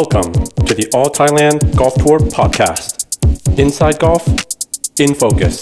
[0.00, 0.32] Welcome
[0.66, 2.86] to the All Thailand Golf Tour podcast.
[3.62, 4.24] Inside Golf,
[4.98, 5.54] in focus,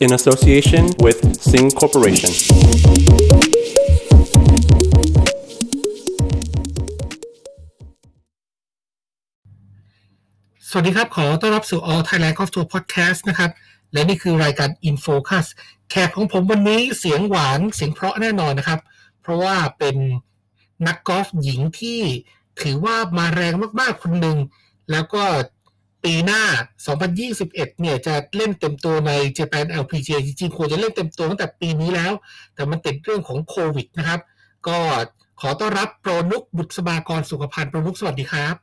[0.00, 1.18] in association with
[1.48, 2.32] Sing Corporation.
[10.68, 13.50] สวัสดีครับ ขอต้อนรับสู่ All Thailand Golf Tour Podcast นะครับ
[13.92, 15.46] และนี่คือรายการ In Focus
[15.90, 18.80] แขกของผมวันนี้เสียงหวานเสียงเพราะแน่นอนนะครับ
[19.20, 19.96] เพราะว่าเป็น
[20.86, 22.00] นักกอล์ฟหญิงที่
[22.62, 24.38] ถือว่ามาแรงมากๆคนหนึ่ง
[24.90, 25.22] แล้วก็
[26.04, 26.42] ปีหน้า
[27.12, 32.12] 2021 เนี่ยจะเล่นเต็มตัวใน Japan LPGA จริงๆควรจะเล่นเต็มตัวตั้งแต่ปีนี้แล้ว
[32.54, 34.20] แต่มันติดเรื่องของโควิดนะครับ
[34.66, 34.78] ก็
[35.40, 38.54] ขอต้อนรับโปรนุกบุษบากรสุขพันธ์โปรนุกสวัสดีครับ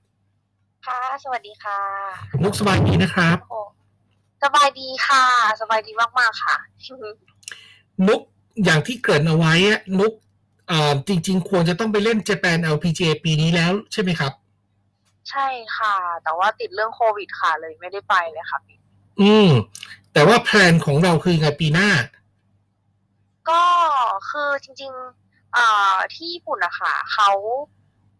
[0.87, 1.79] ค่ะ สวัสดีค่ะ
[2.43, 3.59] นุกสบายดีนะครับโอ้
[4.43, 5.23] สบายดีค่ะ
[5.61, 6.55] สบายดีมากๆค่ะ
[8.07, 8.21] นุก
[8.63, 10.29] อย่างที่เกริ่นเอาไว้อะนุกเอ่อ
[11.07, 14.33] จริง ๆ ควรจะต้องไปเล่น Japan LPGA ปีนี้แล้วใช่ไหมครับ
[15.29, 18.77] ใช่ค่ะ แต่ว่าติดเรื่องโควิดค่ะเลยไม่ได้ไปเลยค่ะพี่
[19.21, 19.49] อืม
[20.13, 21.89] แต่ว่าแพลนของเราคือไงปีหน้า
[23.49, 23.63] ก็
[24.29, 27.29] คือจริงๆเอ่อที่ญี่ปุ่นอะค่ะเขา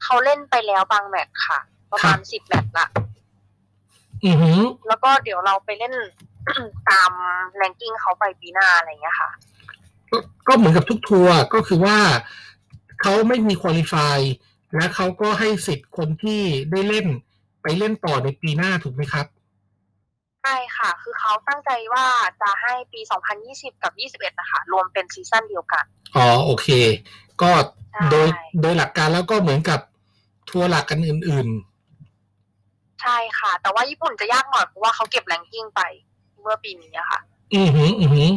[0.04, 1.60] เขาเล่นไปแล้วบางแมตช์ค่ะ
[1.92, 2.88] ประมาณสิบแมตช์ละ
[4.26, 5.94] อือหือ แล้วก็เดี๋ยวเราไปเล่น
[6.90, 7.12] ตาม
[7.56, 9.30] แรงกิ้งเขาไปปีหน้าอะไรอย่างเงี้ยค่ะ
[10.12, 10.18] ก็
[10.48, 11.98] ก็เหมือนกับทุกทัวร์ก็คือว่า
[13.02, 14.20] เขาไม่มีคุริฟาย
[14.76, 17.08] และเขาก็ให้สิทธิ์คนที่ได้เล่น
[17.62, 19.26] ไปเล่นต่อในปีหน้าถูกไหมครับ
[20.42, 22.06] ใช่ค่ะ คือเขาตั้งใจว่า
[22.42, 23.02] จะให้ปี
[23.42, 23.94] 2020 กับ
[24.32, 26.68] 21 นะคะ รวมเป็นซีซั่นเดียวกัน อ๋อ โอเค
[27.42, 27.52] ก็
[27.92, 28.28] ใช่โดย
[28.62, 29.80] โดยหลักการแล้วก็เหมือนกับ
[30.50, 31.48] ทัวร์หลักกันอื่น
[33.02, 35.82] ใช่ค่ะ แต่ว่าญี่ปุ่นจะยากหน่อยเพราะว่าเขาเก็บแรงกิ้งไป
[36.42, 38.34] เมื่อปีนี้อะค่ะๆอือหือ อือหืออืม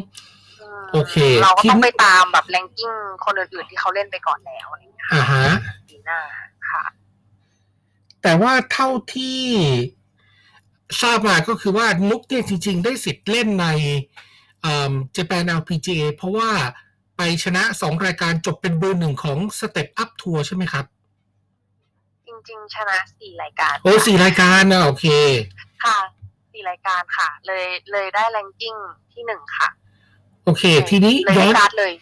[0.92, 2.92] โอเค เราก็ต้องที่ไปตามแบบแรงกิ้ง
[3.24, 5.46] คนอื่นๆที่เขาเล่นไปก่อนแล้วอะไรอย่างเงี้ยค่ะอ่าฮะ
[5.88, 6.20] ปีหน้า
[6.70, 6.84] ค่ะ
[8.22, 9.40] แต่ว่าเท่าที่
[11.02, 13.66] ทราบมาก็คือว่านุกเนี่ยจริง ๆ ได้สิทธิ์เล่นใน
[14.62, 16.50] เอ่อ Japan LPGA เพราะว่า
[17.16, 20.84] ไปชนะสองรายการจบเป็นเบอร์หนึ่งของ Step Up Tour ใช่ไหมครับ
[22.26, 25.06] จริง ๆ ชนะสี่รายการ โอ้สี่รายการนะโอเค
[25.84, 25.98] ค่ะ
[26.52, 28.74] สี่รายการค่ะ เลยเลยได้แรงกิ้ง
[29.12, 29.68] ที่หนึ่งค่ะ
[30.44, 31.92] โอเค ทีนี้เลยย้ได้อนการ์ดเลย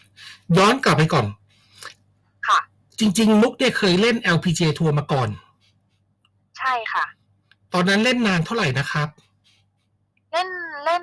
[0.58, 1.26] ย้อนกลับไปก่อน
[2.48, 2.60] ค่ะ
[3.00, 5.28] จริงๆนุกเนี่ยเคยเล่น LPGA ทัวร์มาก่อน
[6.58, 7.04] ใช่ค่ะ
[7.72, 9.08] ตอนนั้นเล่นนานเท่าไหร่นะครับ
[10.32, 10.48] เล่น
[10.84, 10.98] เล่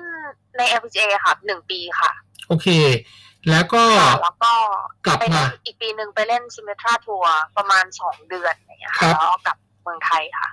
[0.56, 2.10] ใน LPGA ค่ะหนึ่งปีค่ะ
[2.48, 2.68] โอเค
[3.50, 4.52] แล้วก็ค่ะแล้วก็
[5.06, 10.50] กลับไปมาเล่นอีกปีหนึ่งไปเล่นซิมเมทราทัวร์ประมาณสองเดือนอย่างเงี้ยครัค่ะบแล้วก็กลับเมืองไทยค่ะ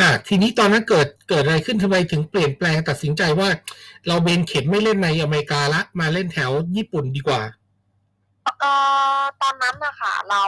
[0.00, 3.48] อ่าทีนี้ตอนนั้นเกิดเกิดอะไรขึ้นทำไมถึงเปลี่ยนแปลงตัดสินใจว่า
[4.06, 7.40] เราเบนเข็มไม่เล่นในอเมริกาละ มาเล่นแถวญี่ปุ่นดีกว่า
[8.60, 8.72] เอ่
[9.18, 10.42] อตอนนั้นนะคะเรา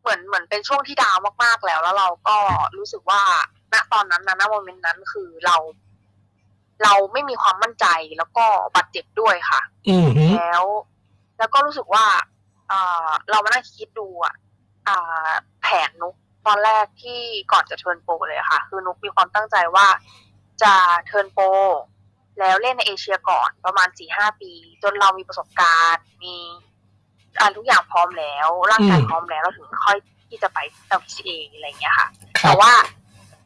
[0.00, 2.36] เหมือนเหมือนเป็นช่วงที่ดาวน์มากๆแล้ว แล้วเราก็
[2.76, 3.20] รู้สึกว่า
[3.72, 5.56] ณตอนนั้นนะณ moment นั้นคือเรา
[6.82, 7.86] เราไม่มีความมั่นใจ
[8.18, 10.64] แล้วก็บาดเจ็บด้วยค่ะอืมฮึแล้ว
[11.38, 12.04] แล้วก็รู้สึกว่า
[12.68, 14.34] เอ่อเรามานั่งคิดดูอะ
[14.88, 15.30] อ่า
[15.62, 16.14] แผนนุก
[16.48, 17.20] ตอนแรกที่
[17.52, 19.86] ก่อนจะ turn pro เลยค่ะ คือนุกมีความตั้งใจว่า
[20.62, 20.74] จะ
[21.06, 21.44] turn pro
[22.38, 26.34] แล้วเล่นในเอเชียก่อนประมาณสี่ห้าปี จนเรามีประสบการณ์ มี
[27.38, 29.98] อ่าทุกอย่างพร้อมแล้ว ร่างกายพร้อมแล้วเราถึงค่อย
[30.28, 30.58] ที่จะไป
[30.98, 32.72] LPGA อะไรอย่างเงี้ยค่ะคแต่ว่า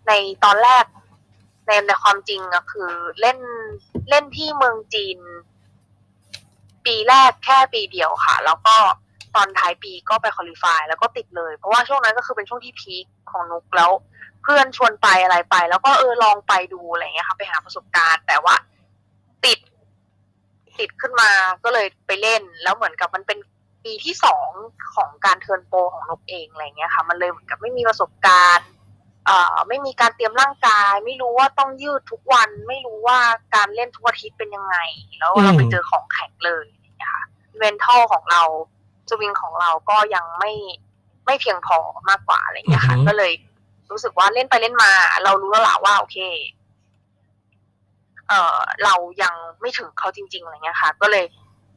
[0.06, 0.12] ใน
[0.44, 0.84] ตอนแรก
[1.66, 2.90] ในในความจริงอะคือ
[3.20, 3.38] เล่น
[4.10, 5.19] เล่นที่เมืองจีน
[6.86, 8.76] ปีแรกแค่ปีเดียวค่ะ แล้วก็
[9.37, 13.91] ตอนท้ายปีก็ไปคอลิฟายแล้วก็ติดเลย เพราะว่าช่วงนั้นก็คือเป็นช่วงที่พีคของนุกแล้ว
[14.43, 18.54] เพื่อนชวนไปอะไรไป แล้วก็เออลองไปดูอะไรเงี้ยค่ะไปหาประสบการณ์ แต่ว่า
[19.44, 19.59] ติด
[20.78, 21.31] ติดขึ้นมา
[21.65, 23.38] ก็เลยไปเล่น แล้วเหมือนกับมันเป็น
[23.84, 24.48] ปีที่สอง
[24.94, 28.69] ของการเทิร์นโปรของนกเองอะไรเงี้ยค่ะ มันเลยเหมือนกับไม่มีประสบการณ์
[29.26, 33.19] เอ่อไม่มีการเตรียมร่างกาย ไม่รู้ว่าต้องยืดทุกวัน ไม่รู้ว่า
[33.54, 34.76] การเล่นทุกอาทิตย์เป็นยังไง
[35.19, 37.25] แล้วเราไปเจอของแข็งเลยอะไรอย่างเงี้ยค่ะ
[37.59, 38.43] เวนทัลของเรา
[39.20, 40.52] วิงของเราก็ยังไม่
[41.26, 41.78] ไม่เพียงพอ
[42.08, 43.32] มากกว่าอะไรอย่างเงี้ยค่ะอือฮึก็เลย
[43.90, 44.90] รู้สึกว่าเล่นไปเล่นมา
[45.25, 46.19] เรารู้แล้วล่ะว่าโอเค
[48.28, 51.25] เอ่อเรายังไม่ถึงเขาจริง ๆอะไรเงี้ยค่ะ ก็เลย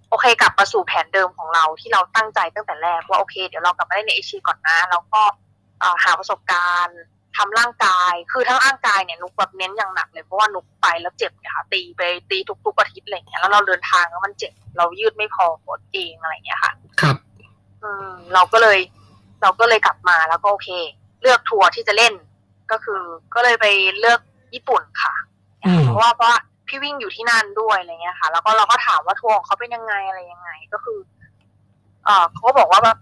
[0.10, 5.22] โอเคกลับมาสู่แผนเดิมของเราที่เราตั้งใจตั้งแต่แรกว่าโอเค เดี๋ยวเรากลับมาเล่นในเอเชียก่อนนะแล้วก็
[5.80, 7.00] เอ่อหาประสบการณ์
[7.38, 16.72] ทำร่างกาย คือทั้งร่างกายเนี่ยนุกแบบเน้นอย่างหนักเลยเพราะว่านุกไปแล้วเจ็บเนี่ยค่ะตีไปตีทุกๆอาทิตย์อะไรเงี้ยแล้วเราเดินทางแล้วมันเจ็บเรายืดไม่พอปวดเองอะไรเงี้ยค่ะ
[17.02, 17.16] ครับ
[17.84, 18.80] อืมเราก็เลย
[19.42, 20.70] เราก็เลยกลับมาแล้วก็โอเค
[21.22, 22.14] เลือกทัวร์ที่จะเล่น
[22.72, 23.02] ก็คือ
[23.34, 23.66] ก็เลยไป
[24.00, 24.20] เลือก
[24.54, 25.14] ญี่ปุ่นค่ะ
[25.66, 26.38] อืมเพราะว่าเพราะว่า
[26.68, 31.00] พี่วิ่งอยู่ที่นั่นด้วยอะไรเงี้ยค่ะ แล้วก็เราก็ถามว่าทัวร์ของเขาเป็นยังไงอะไรยังไง ก็คือ
[32.06, 32.98] เออเขาก็บอกว่าแบบ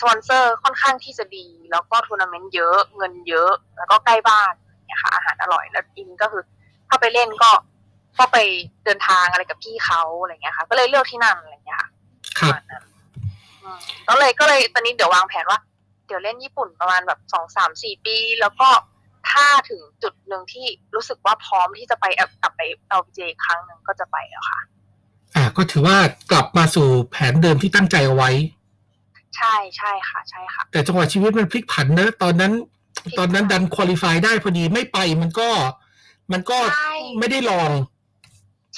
[0.00, 4.52] สปอนเซอร์ค่อนข้างที่จะดี แล้วก็ทัวร์นาเมนต์เยอะ เงินเยอะ แล้วก็ใกล้บ้าน
[4.86, 6.42] เนี่ยค่ะ อาหารอร่อยแล้วอินก็คือ
[6.88, 7.50] ถ้าไปเล่นก็
[8.18, 8.38] ก็ไป
[8.84, 11.88] เดินทางอะไรกับพี่เขาอะไรเงี้ยค่ะ ก็เลยเลือกที่นั่นอะไรเงี้ยค่ะ
[12.38, 12.82] ครับ
[14.08, 15.58] ก็เลยก็เลยตอนนี้เดี๋ยววางแผนว่า
[16.06, 18.68] เดี๋ยวเล่นญี่ปุ่นประมาณแบบสองสามสี่ปี แล้วก็
[19.30, 22.04] ถ้าถึงจุดหนึ่งที่รู้สึกว่าพร้อมที่จะไป
[22.42, 24.60] กลับไปเอาเจครั้งหนึ่งก็จะไปแล้วค่ะ
[25.36, 25.96] อ่า ก็ถือว่า
[26.30, 28.30] กลับมาสู่แผนเดิมที่ตั้งใจเอาไว้
[29.36, 32.52] ใช่ใช่ค่ะ ใช่ค่ะ แต่จังหวะชีวิตมันพลิกผันเนอะตอนนั้น
[33.02, 35.48] พลิกผันตอนนั้นดันคุริฟายได้พอดีไม่ไปมันก็
[36.32, 37.70] มันก็ใช่ไม่ได้ลอง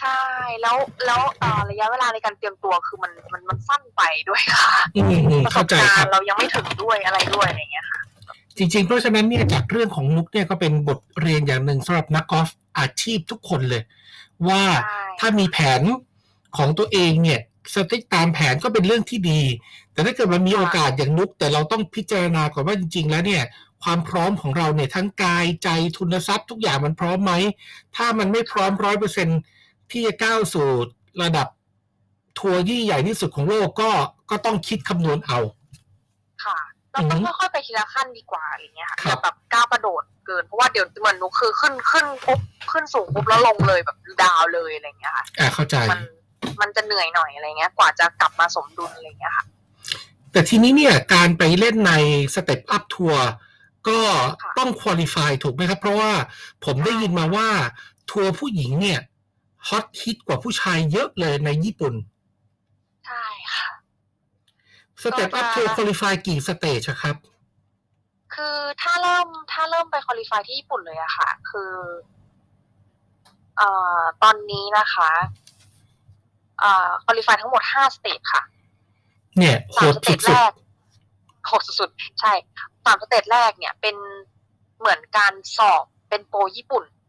[0.01, 0.23] ใช่
[0.63, 0.77] แล้ว
[1.07, 8.01] แล้วเอ่อระยะเวลาในการเตรียมตัวคือมันมันมันสั้นไปด้วยค่ะอืมอืมประสเข้าบใจการครับณ์เรายังไม่ถึงด้วยอะไรด้วยอะไรเงี้ยค่ะ
[8.57, 12.49] จริงๆ เพราะฉะนั้นเนี่ยจากเรื่องของนุกเนี่ยก็เป็นบทเรียนอย่างหนึ่งสำหรับนักกอล์ฟ
[12.79, 13.83] อาชีพทุกคนเลย
[14.49, 15.83] ว่าใช่ถ้ามีแผน
[16.57, 17.41] ของตัวเองเนี่ย
[17.75, 19.41] สติ๊กตามแผนก็เป็นเรื่องที่ดี
[19.93, 23.43] แต่ถ้าเกิดมันมีโอกาสอย่างนุกแต่เราต้องพิจารณาก่อนว่าจริง ๆ แล้วเนี่ย
[23.83, 27.33] ความพร้อมของเราเนี่ยทั้งกายใจทุนทรัพย์ทุกอย่างมันพร้อมไหม
[27.97, 29.29] ถ้ามันไม่พร้อมร้อยเปอร์เซ็น
[29.93, 30.69] ที่จะก้าวสู่
[31.23, 31.49] ระดับ
[32.39, 33.91] ทัวร์ที่ใหญ่ที่สุดของโลกก็
[34.31, 35.39] ก็ต้องคิดคำนวณเอา
[36.45, 36.59] ค่ะ
[36.93, 42.41] เราอืต้อองฮึค่อยๆไปทีละขั้นดีกว่าอะไรเงี้ยค่ะครับอย่าแบบก้าวกระโดดเกิน เพราะว่าเดี๋ยวเหมือนหนูคือขึ้นขึ้นปุ๊บ
[42.73, 46.01] ขึ้นสูงปุ๊บแล้วลงเลยแบบดาวเลยอะไรเงี้ยค่ะอ่าเข้าใจมัน
[46.61, 49.47] มันจะเหนื่อยหน่อยอะไรเงี้ย กว่าจะกลับมาสมดุลอะไรเงี้ยค่ะ
[50.33, 51.93] แต่ทีนี้เนี่ยการไปเล่นใน
[52.35, 53.27] Step Up Tour
[53.89, 54.01] ก็
[54.43, 56.13] ค่ะต้อง qualify ถูกไหมครับ เพราะว่า
[56.65, 57.49] ผมได้ยินมาว่า
[58.11, 59.01] ทัวร์ผู้หญิงเนี่ย
[59.69, 61.95] ฮอตฮิตกว่าผู้ชายเยอะเลยในญี่ปุ่น
[63.07, 63.25] ใช่
[63.55, 63.69] ค่ะ
[65.03, 67.17] Step Up ก็จะทัวร์ qualifyกี่ stage อะครับ
[68.35, 71.73] คือถ้าเริ่มถ้าเริ่มไป qualify ที่ญี่ปุ่นเลยอะค่ะ คือ
[73.57, 73.69] เอ่
[73.99, 75.11] อตอนนี้นะคะ
[76.61, 78.43] เอ่อ qualify ทั้งหมดห้า stage ค่ะ
[79.39, 80.53] เนี่ยโหสามดสเตสุจแรดก
[81.47, 82.33] โหดสุดๆใช่
[82.85, 83.97] สาม stage แรกเนี่ยเป็น
[84.79, 87.00] เหมือนการสอบเป็นโปรญี่ปุ่นๆ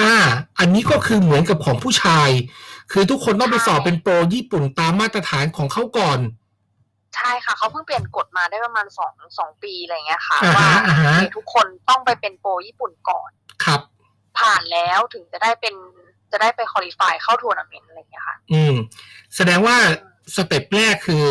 [0.00, 0.14] อ่า
[0.58, 2.28] อันนี้ก็คือเหมือนกับของผู้ชาย
[2.92, 6.18] คือทุกคนต้องไปสอบเป็นโปรญี่ปุ่นตามมาตรฐานของเขาก่อน
[7.16, 13.30] ใช่ค่ะเขาเพิ่งเปลี่ยนกฎมาได้ประมาณสองสองปีอะไรเงี้ยค่ะ อ่าฮะว่าอ่าฮะโอเคทุกคนต้องไปเป็นโปรญี่ปุ่นก่อน
[13.64, 13.80] ครับ
[14.38, 15.74] ผ่านแล้วถึงจะได้เป็น
[16.32, 18.74] จะได้ไป qualify เข้าทัวร์นาเมนต์อะไรเงี้ยค่ะ อืม
[19.36, 19.76] แสดงว่า
[20.36, 21.24] step แรกคือ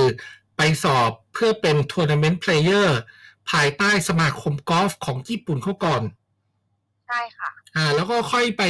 [0.57, 2.99] ไปสอบเพื่อเป็น tournament player
[3.51, 6.01] ภายใต้สมาคมกอล์ฟของญี่ปุ่นเขาก่อน
[7.07, 8.63] ใช่ค่ะ อ่าแล้วก็ค่อยไป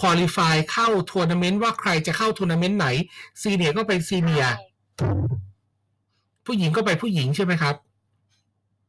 [0.00, 2.86] qualify เข้าทัวร์นาเมนต์ว่าใครจะเข้าทัวร์นาเมนต์ไหน
[3.42, 4.70] senior ก็ไป senior ใช่
[6.46, 7.74] ผู้หญิงก็ไปผู้หญิงใช่ไหมครับ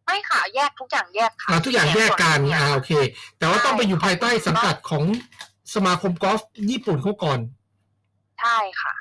[0.06, 2.92] ไม่ค่ะแยกทุกอย่างแยกค่ะอ่าทุกอย่างแยกกันส่วอ่าเยโอเค
[3.38, 5.04] แต่ว่าต้องไปอยู่ภายใต้สังกัดของ
[5.74, 7.40] สมาคมกอล์ฟญี่ปุ่นเขาก่อน
[8.40, 8.94] ใช่ค่ะ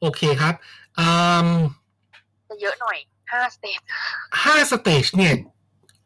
[0.00, 0.54] โอเคครับ
[0.98, 1.08] อื
[1.46, 1.48] ม
[2.48, 2.98] จะเยอะหน่อย
[3.32, 3.80] ห้า stage
[4.44, 5.34] ห้า stage เนี่ย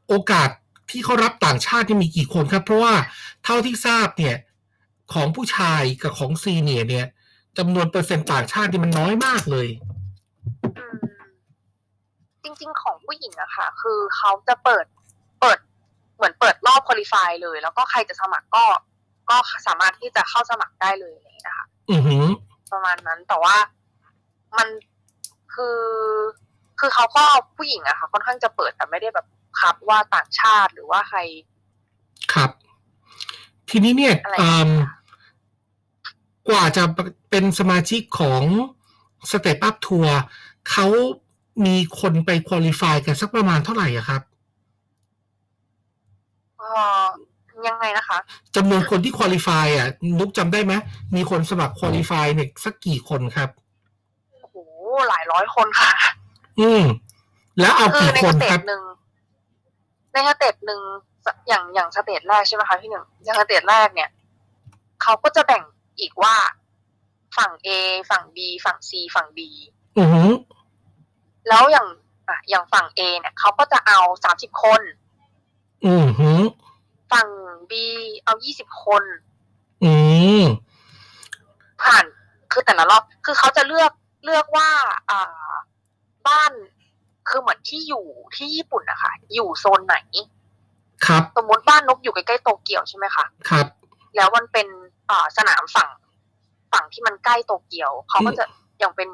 [0.09, 0.49] โอกาส
[0.91, 2.95] ที่เขารับต่างชาตินี่มีกี่คนครับ เพราะว่า
[3.45, 4.37] เท่าที่ทราบเนี่ย
[5.13, 7.07] ของผู้ชายกับของ senior เนี่ย
[7.59, 9.69] จำนวนเปอร์เซ็นต์ต่างชาตินี่มันน้อยมากเลย
[10.79, 10.97] อืม
[12.43, 14.87] จริง ๆ ของผู้หญิงอะค่ะ คือเขาจะเปิด
[15.41, 15.59] เปิด
[16.17, 18.65] เหมือนเปิดรอบคุริฟายเลย แล้วก็ใครจะสมัครก็
[19.31, 19.37] ก็
[19.67, 22.25] สามารถที่จะเข้าสมัครได้เลยอะไรอย่างเงี้ยค่ะอือหือ
[22.73, 23.57] ประมาณนั้นแต่ว่า
[24.59, 24.69] มัน
[25.55, 25.79] คือ
[26.81, 27.25] คือเขาก็
[27.57, 29.27] ผู้หญิงอะค่ะค่อนข้างจะเปิดแต่ไม่ได้แบบ
[29.61, 31.21] คับว่าต่างชาติหรือว่าใคร
[32.35, 32.51] ครับ
[33.71, 34.71] ทีนี้เนี่ยอะไรอืม
[36.49, 36.85] กว่าจะ
[37.31, 38.43] เป็นสมาชิกของ
[39.31, 40.19] สเต p อัพทัวร์
[40.71, 40.87] เขา
[41.67, 44.23] มีคนไป qualify กันสักประมาณเท่าไหร่อะครับ
[46.59, 46.71] เอ่
[47.03, 47.07] อ
[47.67, 48.19] ยังไงนะคะ
[48.57, 49.89] จำนวนคนที่ qualify อะ
[50.19, 50.73] นุกจำได้ไหม
[51.17, 53.51] มีคนสมัคร qualify เนี่ยสักกี่คนครับ
[54.33, 54.57] โอ้โห
[55.09, 55.93] หลายร้อยคนค่ะ
[56.61, 56.83] อืม
[57.61, 58.83] แล้วเอาคือกี่ในคนสเตครัจบหนคือใน stage หนึ่ง
[60.19, 60.83] ใน stage หนึ่ง
[61.49, 64.11] อย่างอย่าง stage แรกใช่ไหมคะพี่หนึ่งอย่าง stage แรกเนี่ย
[65.03, 65.63] เขาก็จะแบ่ง
[66.01, 66.37] อีกว่า
[67.37, 67.69] ฝั่ง A
[68.11, 69.41] ฝั่ง B ฝั่ง C ฝั่ง D
[69.99, 70.31] อือหือ
[71.49, 71.87] แล้วอย่าง
[72.29, 74.81] อะอย่างฝั่ง A เนี่ยเขาก็จะเอาสามสิบคน
[75.87, 76.41] อือหือ
[77.13, 77.29] ฝั่ง
[77.71, 77.73] B
[78.25, 79.03] เอายี่สิบคน
[79.85, 79.93] อื
[80.43, 80.45] ม
[81.83, 82.05] ผ่าน
[82.53, 83.93] คือแต่ละรอบ คือเขาจะเลือก
[84.25, 84.71] เลือกว่า
[85.11, 85.53] อ่า
[86.29, 86.53] บ้าน
[87.31, 88.05] คือเหมือนที่อยู่
[88.37, 89.97] ที่ญี่ปุ่นนะคะอยู่โซนไหน
[91.07, 93.67] ครับ สมมติบ้านนกอยู่ใกล้ๆโตเกียวใช่ไหมคะครับ
[94.17, 94.69] แล้วมันเป็น
[95.11, 95.91] อ่าสนามฝั่ง
[96.73, 98.45] ฝั่งที่มันใกล้โตเกียวเขาก็จะ
[98.79, 99.09] อย่างเป็น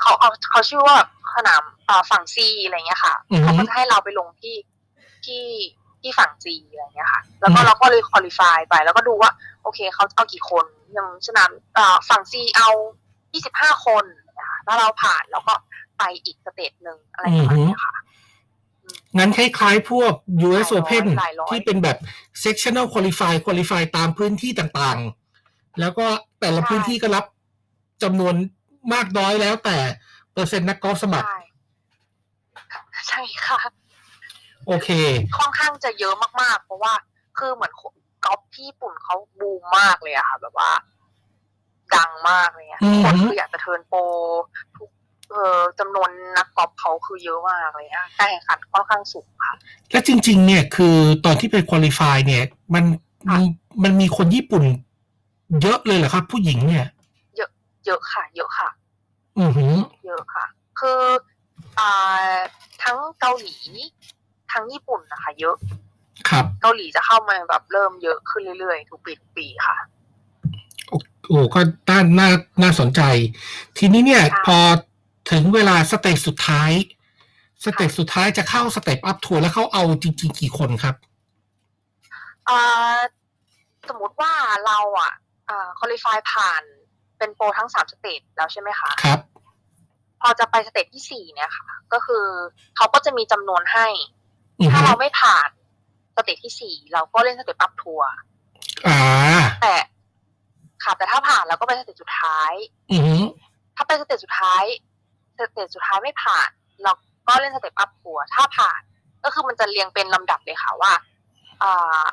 [0.00, 0.96] เขาเอาเขาชื่อว่า
[1.36, 4.56] สนามอ่าฝั่งซีอะไรเงี้ยค่ะอือฮึเขาก็จะให้เราไปลงที่
[5.24, 5.44] ที่
[6.00, 9.30] ที่ฝั่งซีอะไรเงี้ยค่ะ แล้วก็อืมเราก็เลยคุริฟายไป แล้วก็ดูว่า
[9.62, 12.68] โอเคเขาเอากี่คนอย่างสนามอ่าฝั่งซีเอา
[13.32, 14.04] ยี่สิบห้าคน
[14.38, 15.54] นะคะถ้าเราผ่านแล้วก็
[16.00, 17.94] ไปอีกสเตจหนึ่งอะไรประมาณเนี้ยค่ะ
[19.18, 20.12] งั้นคล้ายๆ พวก
[20.48, 21.96] US หลายร้อย Open หลายร้อยที่เป็นแบบ
[22.44, 26.06] sectional qualify qualify ตามพื้นที่ต่างๆ แล้วก็
[26.40, 27.24] แต่ละพื้นที่ก็รับ
[28.02, 28.34] จำนวน
[28.92, 29.76] มากน้อยแล้วแต่
[30.32, 31.38] เปอร์เซ็นต์นักกอล์ฟสมัคร ใช่
[33.08, 33.58] ใช่ค่ะ
[34.66, 34.88] โอเค
[35.38, 36.92] ค่อนข้างจะเยอะมากๆ เพราะว่า
[37.38, 37.72] คือเหมือน
[38.24, 40.70] กอล์ฟที่ญี่ปุ่นเขาบูมมากเลยอะค่ะ แบบว่า
[41.94, 43.98] ดังมากเลยอะอืทุมกคนคืออยากจะเทิร์นโปร
[44.78, 44.90] ทุก
[45.30, 49.52] เออจำนวนนักกอล์ฟเขาคือเยอะมากเลยอะการแข่งขันค่อนข้างสูงค่ะ
[49.92, 52.44] และจริง ๆ เนี่ยคือตอนที่ไปคุริฟายเนี่ย
[52.74, 52.84] มัน
[53.32, 53.42] มัน
[53.82, 54.64] มันมีคนญี่ปุ่น
[55.62, 56.86] เยอะเลยเหรอครับ ผู้หญิงเนี่ย
[57.86, 58.68] เยอะค่ะ เยอะค่ะ
[59.38, 59.74] อือหือ
[60.06, 60.44] เยอะค่ะ
[60.80, 61.00] คือ
[61.78, 62.34] อ่า
[62.82, 63.56] ทั้งเกาหลี
[64.52, 65.56] ทั้งญี่ปุ่นนะคะ เยอะ
[66.28, 69.76] ครับ เกาหลีจะเข้ามาแบบเริ่มเยอะขึ้นเรื่อยๆทุกปีทุกปีค่ะ
[71.28, 72.28] โอ้ก็น่าน่า
[72.62, 73.00] น่าสนใจ
[73.78, 74.58] ทีนี้เนี่ยค่ะพอ
[75.30, 76.72] ถึงเวลา stage สุดท้าย
[77.64, 80.94] stage สุดท้ายจะเข้า Step Up Tour แล้วเขาเอาจริงๆกี่คนครับ
[82.48, 82.98] อ่า
[83.88, 84.32] สมมติว่า
[84.66, 85.12] เราอะ
[85.48, 86.62] อ่า qualify ผ่าน
[87.18, 89.20] เป็นโปรทั้งสาม stage แล้วใช่ไหมคะครับ
[90.20, 92.24] พอจะไป stage ที่สี่เนี่ยค่ะ ก็คือ
[92.76, 93.86] เขาก็จะมีจำนวนให้
[94.60, 95.48] อือถ้าหือเราไม่ผ่าน
[96.16, 98.08] stage ที่สี่เราก็เล่น Step Up Tour
[98.88, 99.00] อ่า
[99.62, 99.74] แต่
[100.84, 102.52] ค่ะแต่ถ้าผ่านเราก็ไป stage สุดท้าย
[102.90, 103.22] อือหือ
[103.76, 104.64] ถ้าไป stage สุดท้าย
[105.48, 106.48] stage สุดท้ายไม่ผ่าน
[106.82, 106.92] เรา
[107.28, 108.80] ก็เล่น Step Up Tour ถ้าผ่าน
[109.24, 110.92] ก็คือมันจะเรียงเป็นลำดับเลยค่ะว่า
[111.62, 112.04] อ่า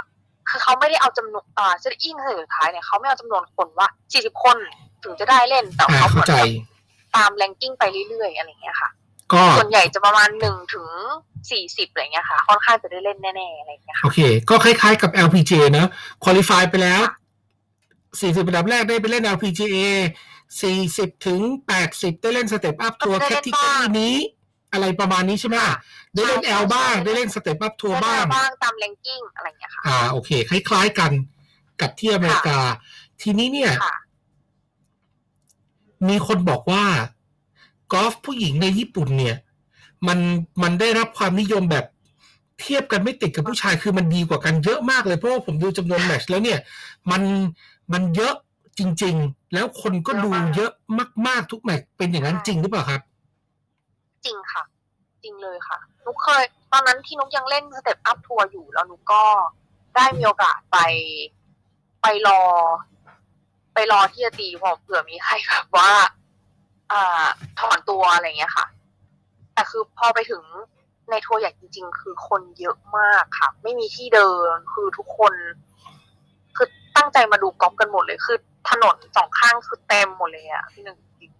[0.50, 4.58] คือเขาไม่ได้เอาจำนวนอ่าจะอิง stage สุดท้ายเนี่ยเขาไม่เอาจำนวนคนว่า40คน
[5.04, 6.34] ถึงจะได้เล่นแต่เขาเหเข้ามือนไล่
[7.16, 8.90] ตาม ranking ไปเรื่อยๆอะไรอย่างเงี้ยค่ะ
[9.34, 10.88] ก็ส่วนใหญ่จะประมาณหนึ่งถึง
[11.52, 14.20] สี่สิบอะไรเงี้ยค่ะ ค่อนข้างจะได้เล่นแน่ๆอะไรอย่างเงี้ยโอค่ะเค
[14.50, 15.86] ก็คล้ายๆกับ LPGA นะ
[16.24, 17.02] คุริฟายไปแล้ว
[17.78, 19.78] 40อันดับแรกได้ไปเล่น LPGA
[20.56, 21.42] 40 ถึง
[21.82, 24.16] 80 ได้เล่นสเต็ปอัพทัวร์ได้แคเล่นตตาบ้างนี้
[24.74, 25.58] อะไรประมาณนี้ใช่ไหม
[26.14, 31.12] ได้เล่นใช่ L บ้างใช่ได้เล่นสเต็ปอัพทัวร์ได้บ้างบ้างตามแรงกิ้งอะไรอย่างเงี้ยค่ะอ่าโอเค คล้ายๆกัน
[31.82, 32.60] กับที่อเมริกา
[33.22, 33.96] ทีนี้เนี่ยค่ะ
[36.10, 36.84] มีคนบอกว่า
[37.94, 39.38] กอล์ฟผู้หญิงในญี่ปุ่นเนี่ย
[40.08, 40.20] มัน
[40.64, 41.86] มันได้รับความนิยมแบบ
[42.60, 46.60] เทียบกันไม่ติดกับผู้ชายคือมันดีกว่ากันเยอะมากเลยเพราะว่าผมดูจำนวนแมตช์แล้วเนี่ย
[47.12, 47.22] มัน
[47.94, 48.34] มันเยอะ
[48.80, 50.72] จริงๆ แล้วคนก็ดูเยอะ
[51.28, 53.02] มาก ๆ ทุกแมตช์เป็นอย่างนั้นจริงหรือเปล่าครับ
[54.26, 54.64] จริงค่ะ
[55.24, 59.24] จริงเลยค่ะนุกเคย ตอนนั้นที่นุกยังเล่น Step Up Tour อยู่แล้วนุกก็
[59.96, 60.78] ได้มีโอกาสไป
[62.02, 62.42] ไปรอ
[63.74, 65.92] ไปรอที่จะตีพอเผื่อมีใครแบบว่า
[66.92, 67.26] อ่า
[67.60, 68.68] ถอนตัวอะไรเงี้ยค่ะ
[69.54, 70.44] แต่คือพอไปถึง
[71.10, 75.34] ในทัวร์ใหญ่จริง ๆ คือคนเยอะมากค่ะ ไม่มีที่เดินคือทุกคน
[76.56, 78.38] คือตั้งใจมาดูกอล์ฟกันหมดเลยคือ
[78.70, 81.32] ถนนสองข้างคือเต็มหมดเลยอะพี่หนึ่งจริง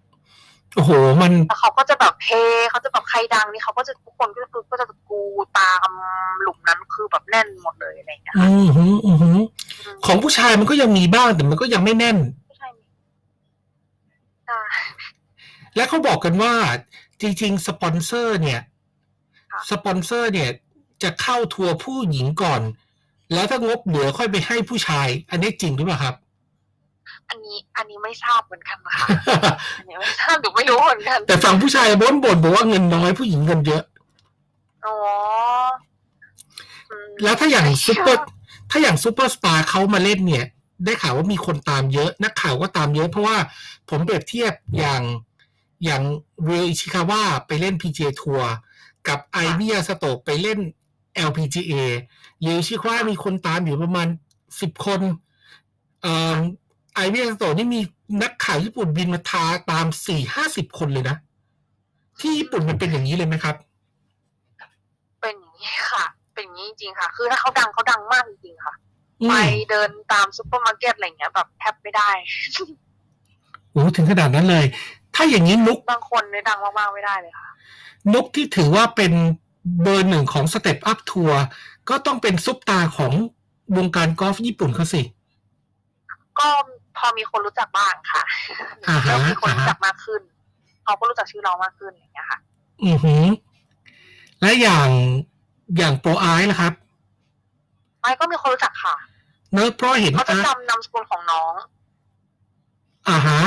[0.76, 0.92] โอ้โห
[1.22, 2.30] มันแล้วเขาก็จะแบบเฮ
[2.70, 5.22] เขาจะแบบใครดังนี่เขาก็จะทุกคนก็คือก็จะกู
[5.60, 5.90] ตาม
[6.42, 9.38] หลุมนั้นคือแบบแน่นหมดเลยอะไรอย่างเงี้ยอือหืออือหือ
[9.86, 12.18] อืมของผู้ชายมันก็ยังมีบ้างแต่มันก็ยังไม่แน่น
[12.48, 12.80] ไม่ใช่ไหม
[14.46, 14.60] ใช่
[15.76, 16.54] และเขาบอกกันว่า
[17.22, 18.62] จริงๆ สปอนเซอร์เนี่ย
[19.52, 20.50] ค่ะสปอนเซอร์เนี่ย
[21.04, 22.62] จะเข้าทัวร์ผู้หญิงก่อน
[23.34, 26.16] แล้วถ้างบเหลือค่อยไปให้ผู้ชาย อันนี้จริงหรือเปล่าครับ
[27.30, 29.08] อันนี้อันนี้ไม่ทราบเหมือนกันค่ะ
[29.78, 33.84] อันนี้ไม่ทราบหนูไม่รู้เหมือนกัน แต่ฝั่งผู้ชายบ่นบ่นบอกว่าเงินน้อยผู้หญิงเงินเยอะ
[34.86, 34.96] อ๋อ
[36.92, 38.20] อืมแล้วถ้าอย่างซูเปอร์
[38.72, 40.46] ถ้าอย่างซูเปอร์สตาร์เขามาเล่นเนี่ย
[40.86, 43.38] ได้ข่าวว่ามีคนตามเยอะ นักข่าวก็ตามเยอะ เพราะว่า
[43.90, 45.02] ผมเปรียบเทียบอย่าง
[45.86, 46.02] อย่าง
[46.46, 48.50] เรียว อิชิคาวาไปเล่น PGA ทัวร์
[49.08, 50.60] กับไอ มิยาซาโตะไปเล่น
[51.28, 51.74] LPGA
[52.42, 54.08] เรียว อิชิคาวามีคนตามอยู่ประมาณ
[54.62, 55.02] สิบคน
[56.02, 56.38] เอ่อ
[56.98, 57.82] ไอ มิยาซาโตะนี่มี
[58.24, 61.18] นักข่าวญี่ปุ่นบินมาทาตามสี่ห้าสิบคนเลยนะ
[62.20, 63.56] ที่ญี่ปุ่นมันเป็นอย่างนี้เลยไหมครับ
[65.22, 68.74] เป็นอย่างนี้ค่ะ เป็นอย่างนี้จริงๆค่ะ คือถ้าเขาดังเขาดังมากจริงๆค่ะ
[69.22, 72.10] อืมไปเดินตามซุปเปอร์มาร์เก็ตอะไรอย่างเงี้ยแบบแทบไม่ได้
[73.72, 74.66] โอ้ถึงขนาดนั้นเลย
[75.16, 77.50] ถ้าอย่างนี้นุกบางคนเนี่ยดังมากๆไม่ได้เลยค่ะ
[78.14, 79.14] นุกที่ถือว่าเป็น
[79.82, 81.42] เบอร์หนึ่งของ Step Up Tour
[81.90, 83.14] ก็ต้องเป็นซุปตาของ
[83.78, 85.02] วงการกอล์ฟญี่ปุ่นเขาสิ
[86.40, 86.50] ก็
[87.00, 88.24] พอมีคนรู้จักบ้างค่ะ
[88.90, 90.22] อ่าฮะเริ่มมีคนอ่าฮะรู้จักมากขึ้น
[90.84, 92.40] เขาก็รู้จักชื่อเรามากขึ้นอย่างเงี้ยค่ะ
[92.84, 93.24] อือหือ
[94.42, 94.90] และอย่าง
[95.78, 96.74] อย่างโปรไอซ์นะครับ
[98.02, 98.96] ไม่ก็มีคนรู้จักค่ะ
[99.54, 101.54] เนอะเพราะเห็นเขาจะอาร์ตจำนามสกุลของน้อง
[103.10, 103.42] อ่าฮะ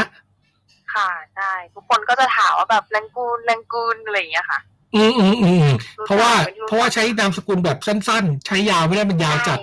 [0.94, 4.60] ค่ะใช่ทุกคนก็จะถามว่าแบบแรงกูนแรงกูนอะไรอย่างเงี้ยค่ะ
[4.94, 5.66] อืมอืมอืม
[5.98, 9.62] รู้จักเพราะว่าเป็นรู้จักเพราะว่าใช้นามสกุลแบบสั้น ๆ ใช้ยาวไม่ได้มันยาวจัด ใช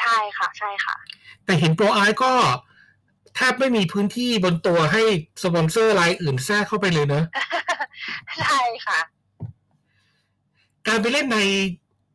[0.00, 0.96] ใช่ค่ะ ใช่ค่ะ
[1.46, 2.32] แต่เห็นโปรไอซ์ก็
[3.34, 5.02] แทบไม่มีพื้นที่บนตัวให้
[5.42, 7.24] สปอนเซอร์รายอื่นแทรกเข้าไปเลยเนอะ
[8.40, 8.98] ใช่ค่ะ
[10.86, 11.38] การไปเล่นใน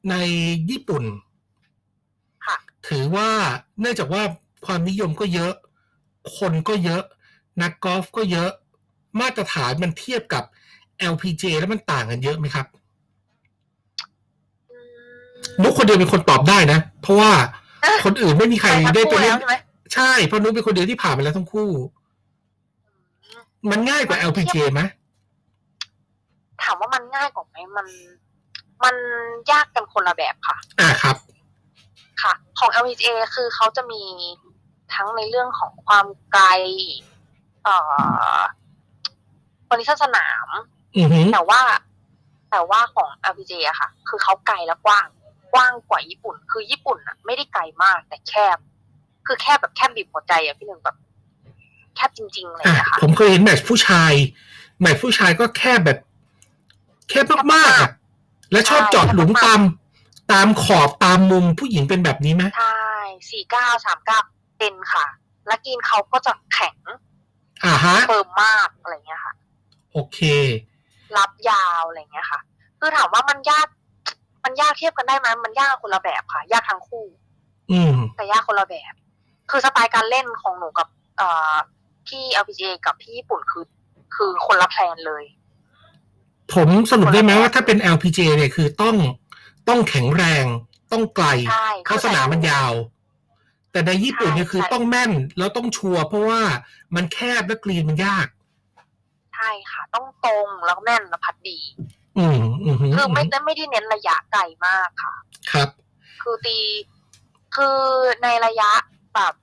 [0.10, 0.16] ใน
[0.70, 1.04] ญี่ปุ่น
[2.46, 2.58] ค่ะ
[2.88, 3.30] ถือว่า
[3.80, 4.24] เนื่องจากว่า
[4.66, 5.54] ความนิยมก็เยอะ
[6.38, 7.04] คนก็เยอะ
[7.62, 8.50] นักกอล์ฟก็เยอะ
[9.20, 10.44] มาตรฐานมันเทียบกับ
[11.14, 12.66] LPGA แล้วมันต่างกันเยอะไหมครับ
[14.72, 14.78] อื
[15.60, 17.32] มนุกคนเดียวเป็นคนตอบได้นะ เพราะว่า
[18.06, 19.56] คนอื่นไม่มีใครได้ไปเล่นใช่ไหม
[19.94, 21.70] ใช่เพราะนุกเป็นคนเดียวที่ผ่านมาแล้วทั้งคู่
[23.72, 24.82] มันง่ายกว่า LPGA ไหม
[26.64, 27.88] ถามว่ามันง่ายกว่าไหมมัน
[28.84, 28.96] มัน
[29.52, 31.16] ยากกันคนละแบบค่ะ อ่าครับ
[32.22, 34.04] ค่ะ ของ LPGA คือเขาจะมี
[34.94, 36.46] ทั้งในเรื่องของความไกล
[37.64, 37.76] เอ่
[38.40, 38.40] อ
[39.68, 40.48] condition สนาม
[40.96, 41.62] อือหือแต่ว่า
[42.52, 45.08] แต่ว่าของ LPGA อะค่ะ คือเขาไกลและกว้าง
[45.54, 48.58] กว้างกว่าญี่ปุ่น คือญี่ปุ่นอะไม่ได้ไกลมากแต่แคบ
[49.28, 50.98] คือแคบแบบแคบบีบหัวใจอะพี่หนึ่งแบบ
[51.96, 54.14] แคบจริงๆเลยอะนะคะผมเคยเห็นแมตช์ผู้ชาย
[54.82, 55.98] แมตช์ผู้ชายก็แค่แบบ
[57.10, 57.92] แคบมากๆอะ
[58.52, 59.62] และชอบเจอดหลุมตาม
[60.32, 62.86] ตามขอบตามมุมผู้หญิงเป็นแบบนี้ไหมใช่
[63.30, 64.20] สี่เก้าสามเก้า
[64.60, 65.06] เป็นค่ะ
[65.48, 66.78] และกินเขาก็จะแข็ง
[67.64, 69.34] อ่าฮะเฟิร์มมากอะไรเงี้ยค่ะ
[69.92, 70.20] โอเค
[71.18, 72.40] รับยาวอะไรเงี้ยค่ะ
[72.80, 73.68] คือถามว่ามันยาก
[74.44, 77.06] มันยากเทียบกันได้ไหมมันยากคนละแบบค่ะ ยากทั้งคู่
[77.72, 78.94] อืมแต่ยากคนละแบบ
[79.50, 81.56] คือสไตล์การเล่นของหนูกับเอ่อ
[82.08, 83.66] พี่ LPGA กับพี่ญี่ปุ่นคือ
[84.16, 85.24] คือคนละแพลนเลย
[86.54, 88.96] ผมสรุปได้ไหมว่าถ้าเป็น LPGA เนี่ยคือต้อง
[89.70, 90.46] ต้องแข็งแรง
[90.92, 92.74] ต้องไกลใช่เพราะสนามมันยาว
[93.72, 96.42] แต่ในญี่ปุ่นเนี่ยคือใช่ต้องแม่นแล้วต้องชัวร์เพราะว่า
[96.96, 98.28] มันแคบและกรีนมันยาก
[99.34, 101.60] ใช่ค่ะ ต้องตรงแล้วก็แม่นและพัดดี
[102.18, 105.14] อืมอืมคือไม่ได้ไม่ได้เน้นระยะไกลมากค่ะ
[105.52, 105.70] ครับ
[106.22, 106.58] คือตี
[107.56, 107.80] คือ
[108.24, 108.72] ในระยะ
[109.16, 109.34] แบบ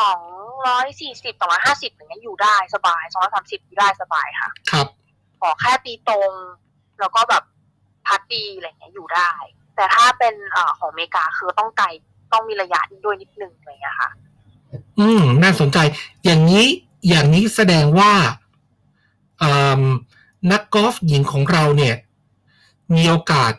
[0.00, 0.22] สอง
[0.66, 4.86] ร้อยสี่สิบสองร้อยห้าสิบอย่างเงี้ยอยู่ได้สบายสองร้อยสามสิบอยู่ได้สบายค่ะ ครับ
[5.40, 6.32] ขอแค่ตีตรง
[7.00, 7.42] แล้วก็แบบ
[8.06, 9.32] พัดดีอะไรเงี้ยอยู่ได้
[9.76, 11.86] แต่ถ้าเป็นเอ่อของอเมริกาคือต้องไกล
[12.32, 14.10] ต้องมีระยะด้วยนิดนึงอะไรเงี้ยค่ะ
[14.98, 15.78] อืม น่าสนใจ
[16.24, 16.66] อย่างนี้
[17.08, 18.12] อย่างนี้แสดงว่า
[19.42, 19.82] อืม
[20.52, 21.94] นักกอล์ฟหญิงของเราเนี่ย
[22.94, 23.52] มีโอกาส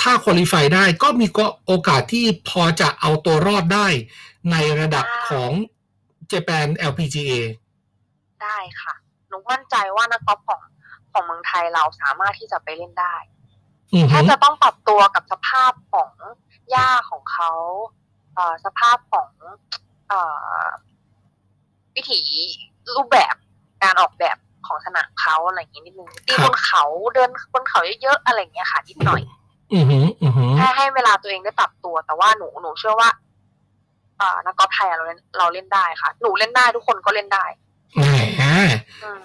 [0.00, 3.88] ถ้าคุริฟายได้ก็มีก็โอกาสที่พอจะเอาตัวรอดได้
[4.50, 5.50] ในระดับอ่าของ
[6.32, 7.32] Japan LPGA
[8.42, 8.94] ได้ค่ะ
[9.28, 10.62] หนูมั่นใจว่านักกอล์ฟของ
[11.12, 13.16] ของเมืองไทยเราสามารถที่จะไปเล่นได้
[13.94, 16.10] อือแค่ฮึจะต้องปรับตัวกับสภาพของ
[16.70, 17.50] หญ้าของเขา
[18.34, 19.30] เอ่อสภาพของ
[20.08, 20.20] เอ่
[20.64, 20.66] อ
[21.94, 22.20] วิถี
[22.94, 23.34] รูปแบบ
[23.82, 29.22] การออกแบบ ของสนามเขาอะไรอย่างนี้นิดนึงตีบนเขาเดินบนเขาเยอะๆอะไรอย่างเงี้ยค่ะนิดหน่อย
[29.74, 33.08] อือฮึอือฮึแค่ให้เวลาตัวเองได้ปรับตัว แต่ว่าหนูหนูเชื่อว่า
[34.18, 37.44] เอ่อนักกอล์ฟไทยอะเราเล่นเราเล่นได้ค่ะ หนูเล่นได้ทุกคนก็เล่นได้
[37.96, 38.04] แหม
[39.04, 39.22] อืม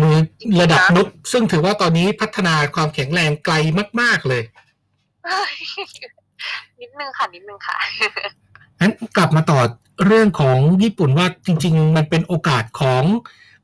[0.00, 0.16] มือ
[0.60, 3.54] ระดับนุกซึ่งถือว่าตอนนี้พัฒนาความแข็งแรงไกล
[4.00, 4.42] มาก ๆเลย
[6.80, 7.76] นิดนึงค่ะ นิดนึงค่ะ
[8.80, 9.60] งั้นกลับมาต่อ
[10.06, 13.04] เรื่องของญี่ปุ่นว่าจริง ๆ มันเป็นโอกาสของ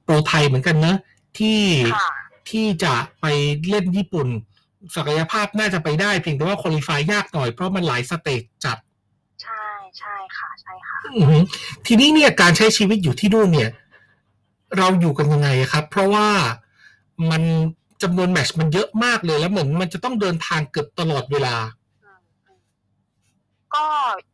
[0.05, 0.97] โปรไทยเหมือนกันเนอะ
[1.39, 1.61] ที่
[1.95, 2.09] ค่ะ
[2.51, 3.27] ที่จะไป
[3.69, 4.29] เล่นญี่ปุ่น
[4.97, 8.79] ศักยภาพน่าจะไปได้เพียงแต่ว่าคุริฟายยากหน่อยเพราะมันหลายสเตจจัด
[9.43, 9.65] ใช่
[9.99, 11.43] ใช่ค่ะใช่ค่ะอือหือ
[11.87, 13.71] ทีนี้เนี่ยการใช้ชีวิตอยู่ที่นู่นเนี่ย
[14.79, 16.29] เราอยู่กันยังไงครับ เพราะว่า
[17.31, 17.43] มัน
[18.03, 21.57] จำนวนแมตช์มันเยอะมากเลยแล้วเหมือนมันจะต้องเดินทางเกือบตลอดเวลา
[22.05, 22.61] อืมอืม
[23.75, 23.87] ก็
[24.29, 24.31] อ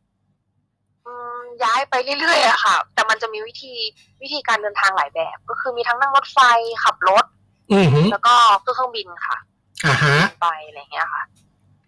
[1.63, 3.73] ย้ายไปเรื่อยๆอะค่ะ แต่มันจะมีวิธี
[4.21, 6.39] วิธีการเดินทางหลายแบบ ก็คือมีทั้งนั่งรถไฟ
[6.83, 7.25] ขับรถ
[7.73, 9.37] อือหือแล้วก็ขึ้นเครื่องบินค่ะ
[9.85, 11.23] อ่าฮะไปอะไรเงี้ยค่ะ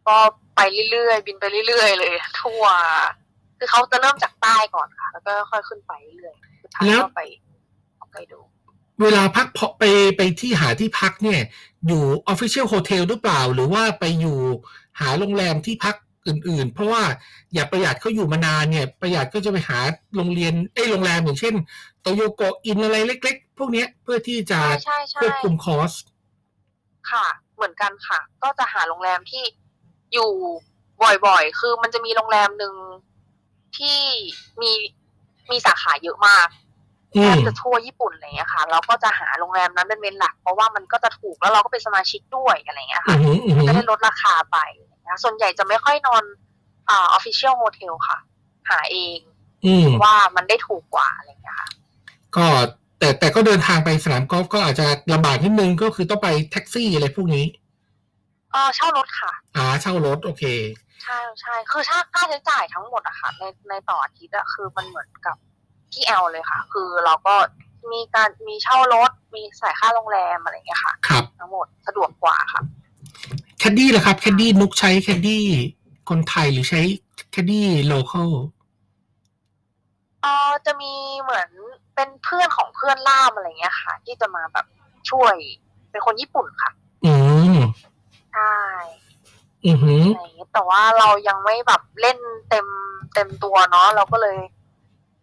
[0.08, 0.18] ก็
[0.56, 2.64] ไปเรื่อยๆบินไปเรื่อยๆเลย ทั่ว
[3.58, 7.22] คือเขาจะเริ่มจากใต้ก่อนค่ะ แล้วก็ค่อยขึ้นไปเรื่อยๆสุดท้ายก็ไป
[8.14, 8.40] ไปดู
[9.02, 9.84] เวลาพักพอไป
[10.18, 11.42] ไปที่หาที่พักเนี่ย
[11.88, 14.40] อยู่ official hotel หรือเปล่า หรือว่าไปอยู่
[15.00, 15.96] หาโรงแรมที่พัก
[16.28, 17.04] อื่น ๆ เพราะว่า
[17.54, 19.80] อย่าประหยัดเขาอยู่มานานเนี่ยประหยัดก็จะไปหา
[20.16, 21.54] โรงเรียนเอ้ยโรงแรมอย่างเช่น
[22.02, 25.94] Toyoko Inn อะไรเล็ก ๆ พวกเนี้ยเพื่อที่จะใช่ใช่ใช่ควบคุม cost
[27.12, 29.44] ค่ะ เหมือนกันค่ะ ก็จะหาโรงแรมที่
[30.14, 30.32] อยู่
[31.28, 32.74] บ่อยๆ คือมันจะมีโรงแรมหนึ่ง
[33.78, 34.00] ที่
[34.62, 34.72] มี
[35.52, 36.48] มีสาขาเยอะมาก
[37.16, 44.58] อืแทมบจะทั่วญี่ปุ่นอะไรเงี้ยค่ะ เราก็จะหาโรงแรมนั้นเป็น main หลัก เพราะว่ามันก็จะถูกแล้วเราก็เป็นสมาชิกด้วยอะไรเงี้ยอืค่ะอหืออือหือจะได้ลดราคาไป
[45.08, 46.24] นะส่วนใหญ่จะไม่ค่อยนอน
[46.90, 48.18] อ่า official hotel ค่ะ
[48.70, 49.18] หาเอง
[49.66, 51.70] อืมว่ามันได้ถูกกว่าอะไรเงี้ยค่ะ
[52.36, 52.46] ก็
[53.00, 57.46] แต่แต่ก็เดินทางไปสนามกอล์ฟก็อาจจะลำบากนิดนึงก็คือต้องไปแท็กซี่อะไรพวกนี้
[58.52, 60.44] เออเช่ารถค่ะอ่าเช่ารถโอเค
[61.04, 65.36] ใช่ใช่คือค่าค่าใช้จ่ายทั้งหมดอะค่ะ ในในต่ออาทิตย์อะคือมันเหมือนกับ
[65.94, 67.36] ที่ L เลยค่ะ คือเราก็
[67.92, 72.62] มีการมีเช่ารถมีสายค่าโรงแรมอะไรอย่างเงี้ยค่ะ ครับ ทั้งหมดสะดวกกว่าค่ะ
[73.64, 75.46] แคดดี้ล่ะครับแคดดี้นุกใช้แคดดี้
[76.10, 76.82] คนไทยหรือใช้
[77.32, 78.32] แคดดี้ local
[80.22, 81.50] เออจะมีเหมือน
[81.96, 84.66] เป็นเพื่อนของเพื่อนล่ามอะไรเงี้ยค่ะ ที่จะมาแบบ
[85.10, 85.36] ช่วย
[85.92, 86.72] เป็นคนญี่ปุ่นค่ะ
[87.06, 87.14] อื
[87.54, 87.58] ม
[88.34, 88.56] ใช่
[89.66, 92.18] อือหืออะไรอย่างเงี้ยแต่ว่าเรายังไม่แบบเล่น
[92.50, 92.68] เต็ม
[93.14, 94.38] เต็มตัวเนาะเราก็เลย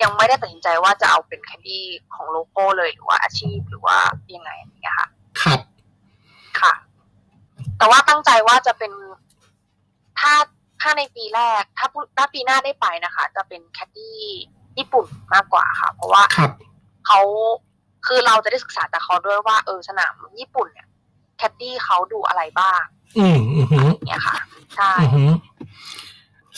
[0.03, 3.96] ยังไม่ได้ตัดสินใจว่าจะเอาเป็นแคนดี้ของโลโก้เลยหรือว่าอาชีพหรือว่า
[4.35, 5.09] ยังไงอย่างเงี้ยค่ะ
[5.42, 5.61] ครับ
[6.61, 6.74] ค่ะ
[7.81, 8.93] แต่ว่าตั้งใจว่าจะเป็น
[10.19, 10.35] ถ้า
[10.81, 14.21] ถ้าในปีแรก ถ้าพูถ้าปีหน้าได้ไปนะคะ จะเป็นแคดดี้
[14.79, 16.53] ญี่ปุ่นมากกว่าค่ะ เพราะว่าครับ
[17.07, 17.21] เขา
[18.07, 20.87] คือเราจะได้ศึกษาจากเขาด้วยว่า เออสนามญี่ปุ่นเนี่ย
[21.37, 22.83] แคดดี้เขาดูอะไรบ้าง
[23.19, 24.37] อืมอือหือเนี่ยค่ะ
[24.77, 25.31] ใช่อือหือ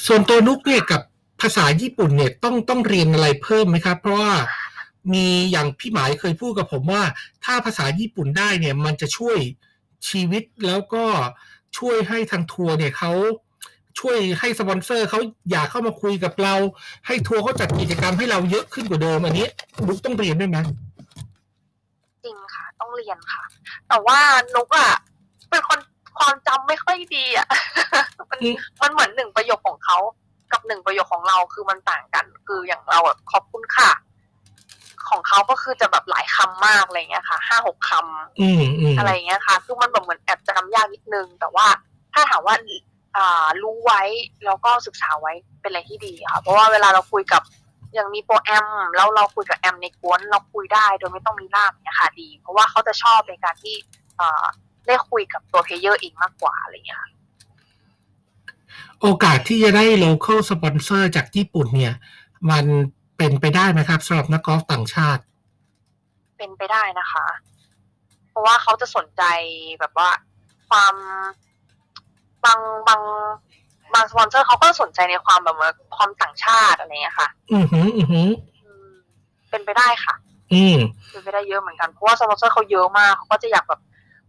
[0.07, 1.03] ส่วนตัวนุกเนี่ยกับ
[1.41, 4.33] ภาษาญี่ปุ่นเนี่ยต้องต้องเรียนอะไรเพิ่มไหมครับ เพราะว่า
[5.13, 7.03] มีอย่างพี่หมายเคยพูดกับผมว่า
[7.45, 9.39] ถ้าภาษาญี่ปุ่นได้เนี่ย มันจะช่วย
[10.09, 11.05] ชีวิตแล้วก็
[11.79, 13.13] ช่วยให้ทางทัวร์เนี่ยเขา
[14.01, 16.55] ช่วยให้สปอนเซอร์เขาอยากเข้ามาคุยกับเรา
[17.07, 19.47] ให้ทัวร์เขาจัดกิจกรรมให้เราเยอะขึ้นกว่าเดิมอันนี้
[19.87, 20.59] นุกต้องเรียนด้วยไหม
[22.25, 23.43] จริงค่ะ ต้องเรียนค่ะ
[23.89, 24.19] แต่ว่า
[24.55, 24.93] นุกอะ
[25.51, 25.79] เป็นคน
[26.19, 27.49] ความจำไม่ค่อยดีอะ
[28.31, 29.99] มันอืมมันเหมือนหนึ่งประโยคของเขา
[30.53, 33.91] กับหนึ่งประโยคของเราคือมันต่างกัน คืออย่างเราแบบขอบคุณค่ะ
[35.11, 41.67] ของเขาก็คือจะแบบหลายคำมากอะไรเงี้ยค่ะห้าหกคำอืมอืมอะไรอย่างเงี้ยค่ะคือมันแบบเหมือนแอบจำยากนิดนึง แต่ว่า
[42.13, 42.57] ถ้าถามว่า
[43.17, 44.03] อ่ารู้ไว้
[44.45, 47.43] แล้วก็ศึกษาไว้เป็นอะไรที่ดีค่ะเพราะว่าเวลาเราคุยกับ
[47.95, 48.67] อย่างมี Pro-Am
[48.97, 53.75] แล้วเราคุยกับ Am ในก๊วนเราคุยได้โดยไม่ต้องมีล่ามเนี่ยค่ะดี เพราะว่าเขาจะชอบในการที่
[54.21, 54.45] อ่า
[54.87, 57.11] ได้คุยกับตัว player เองมากกว่าอะไรอย่างเงี้ยค่ะ
[59.01, 61.95] โอกาสที่จะได้ local sponsor จากญี่ปุ่นเนี่ย
[62.51, 62.65] มัน
[63.23, 65.23] เป็นไปได้ไหมครับสำหรับนักกอล์ฟต่างชาติ
[66.39, 67.27] เป็นไปได้นะคะ
[68.31, 69.23] เพราะว่าเขาจะสนใจ
[69.81, 70.09] แบบว่า
[70.69, 70.95] ความ
[72.45, 72.59] บาง
[72.89, 73.01] บาง
[73.95, 78.29] บางสปอนเซอร์เขาก็สนใจในความแบบว่าความต่างชาติอะไรอย่างเงี้ยค่ะ อือหืออือหือ
[78.65, 78.91] อืม
[79.51, 80.15] เป็นไปได้ค่ะ
[80.55, 80.79] อืม
[81.11, 83.81] เป็นไปได้เยอะเหมือนกันเพราะว่าสปอนเซอร์เขาเยอะมากเขาก็จะอยากแบบ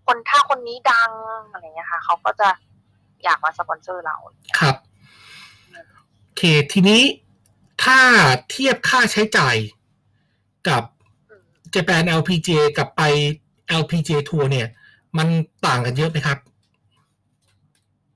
[0.06, 1.12] คนถ้าคนนี้ดัง
[1.52, 2.48] อะไรเงี้ยค่ะเขาก็จะ
[3.24, 4.18] อยากมาสปอนเซอร์เรา
[4.60, 4.76] ครับ
[6.24, 7.02] โอเคทีนี้
[7.84, 8.00] ถ้า
[8.50, 9.56] เทียบค่าใช้จ่าย
[10.68, 10.84] กับ
[11.30, 11.44] อืม
[11.74, 13.02] Japan LPG กับไป
[13.82, 14.68] LPG ทัวร์เนี่ย
[15.18, 15.28] มัน
[15.66, 16.38] ต่างกันเยอะไหมครับ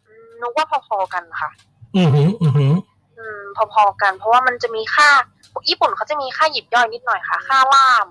[0.08, 1.50] อืมนึกว่าพอๆกันค่ะ
[1.96, 2.74] อือหือ อือหือ
[3.18, 3.42] อืม
[3.74, 5.10] พอๆกัน เพราะว่ามันจะมีค่า
[5.70, 8.08] ญี่ปุ่นเขาจะมีค่าหยิบย่อยนิดหน่อยค่ะ ค่าล่าม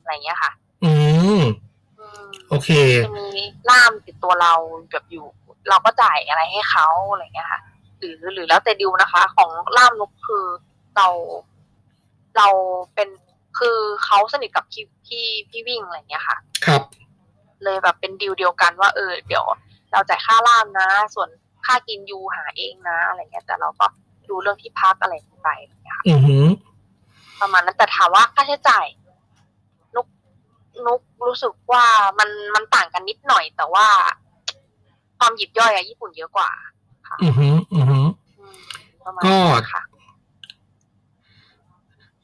[0.00, 0.50] อะไรเงี้ยค่ะ
[0.84, 0.92] อื
[1.38, 1.40] ม
[2.00, 2.68] อืมโอเค
[3.06, 3.28] จะมี
[3.70, 4.52] ล่ามติดตัวเรา
[4.90, 5.26] แบบอยู่
[5.68, 7.60] เราก็จ่ายอะไรให้เขาอะไรเงี้ยค่ะ
[7.98, 10.44] หรือหรือแล้วแต่ดิวนะคะ ของล่ามนุกคือ
[11.00, 11.12] เรา
[12.38, 12.48] เรา
[12.94, 13.08] เป็น
[13.58, 16.36] คือเขาสนิทกับพี่พี่พี่วิ่งอะไรเงี้ยค่ะ
[16.66, 16.82] ครับ
[17.64, 19.44] เลยแบบเป็นดีลเดียวกันว่าเออเดี๋ยว
[19.92, 21.28] เราจ่ายค่าล่ามนะ ส่วน
[21.66, 23.86] ค่ากินยูหาเองนะอะไรเงี้ย แต่เราก็
[24.28, 26.46] ดูเรื่องที่พักอะไรไปอะไรเงี้ยค่ะอือหือ
[27.40, 28.86] ประมาณนั้นแต่ถามว่าค่าใช้จ่าย
[29.94, 30.06] นุก
[30.86, 31.84] นุกรู้สึกว่า
[32.18, 33.86] มันมันต่างกันนิดหน่อย แต่ว่า
[35.18, 36.50] ความหยิบย่อยอะญี่ปุ่นเยอะกว่า
[37.22, 38.06] อือหือ อือหือ
[38.38, 38.56] อืม
[39.04, 39.82] ประมาณก็นั้นค่ะ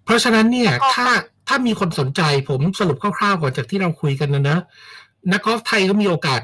[0.07, 1.09] เพราะฉะนั้นเนี่ยก็ถ้า
[1.49, 4.59] ถ้ามีคนสนใจผมสรุปคร่าวๆก่อนจากที่เราคุยกันนะนะ
[5.33, 6.40] นักกอล์ฟไทยก็มีโอกาส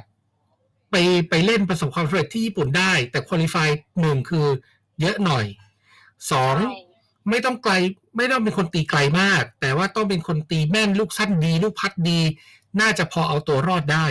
[0.90, 0.96] ไป
[1.30, 3.68] ไปเล่นประสบความสำเร็จที่ญี่ปุ่นได้ แต่คุริฟาย
[4.00, 4.46] หนึ่งคือ
[5.00, 5.44] เยอะหน่อย
[6.30, 6.80] สองใช่
[7.30, 7.72] ไม่ต้องไกล
[8.16, 12.20] ไม่ต้องเป็นคนตีไกลมาก แต่ว่าต้องเป็นคนตีแม่นลูกสั้นดีลูกพัดดี
[12.80, 14.06] น่าจะพอเอาตัวรอดได้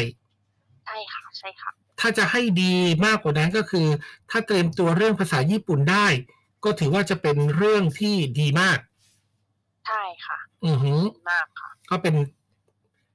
[0.86, 2.74] ใช่ค่ะใช่ค่ะถ้าจะให้ดี
[3.06, 3.88] มากกว่านั้นก็คือ
[4.30, 6.08] ถ้าเตรียมตัวเรื่องภาษาญี่ปุ่นได้
[6.64, 12.16] ก็ถือว่าจะเป็นเรื่องที่ดีมากใช่ค่ะอือหือดีมากค่ะ ก็เป็น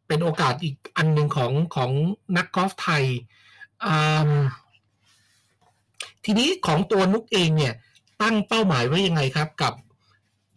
[0.06, 1.90] เป็นโอกาสอีกอันหนึ่งของของ
[2.36, 3.04] นักกอล์ฟไทย
[3.84, 3.94] อื
[4.30, 4.32] ม
[6.24, 7.74] ทีนี้ของตัวนุกเองเนี่ย
[8.22, 9.74] ตั้งเป้าหมายไว้ยังไงครับ กับ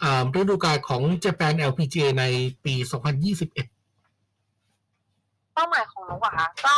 [0.04, 2.24] อ่าฤดูกาลของ Japan LPGA ใน
[2.66, 3.54] ปี 2021
[5.54, 6.78] เป้าหมายของนุกอะค่ะก็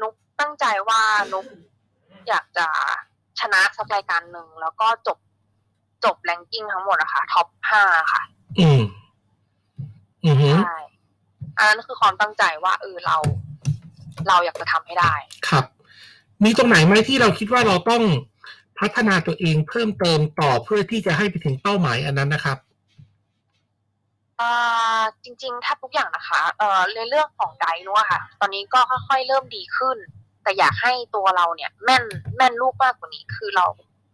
[0.00, 1.02] นุกตั้งใจว่า
[1.32, 1.46] นุก
[2.28, 2.66] อยากจะ
[3.40, 5.18] ชนะสักรายการหนึ่ง แล้วก็จบ
[6.04, 8.22] จบแรงกิ้งทั้งหมดอะค่ะท็อปห้าค่ะ
[8.58, 8.80] อืม
[10.24, 10.80] อือหือใช่
[11.56, 13.16] อันนั้นคือความตั้งใจว่าเออเรา
[14.28, 15.14] เราอยากจะทำให้ได้
[15.48, 15.64] ครับ
[16.44, 18.02] มีตรงไหนไหมที่เราคิดว่าเราต้อง
[18.80, 22.58] พัฒนาตัวเองเพิ่มเติมต่อเพื่อที่จะให้ไปถึงเป้าหมายอันนั้นนะครับ
[24.40, 29.96] อ่าจริงๆ ถ้าทุกอย่างนะคะเอ่อในเรื่องของไกด์นู้นอะค่ะ ตอนนี้ก็ค่อยๆ เริ่มดีขึ้น
[30.42, 32.04] แต่อยากให้ตัวเราเนี่ย แม่น
[32.36, 33.66] แม่นลูกมากกว่านี้ คือเรา